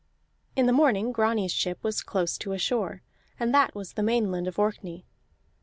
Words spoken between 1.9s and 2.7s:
close to a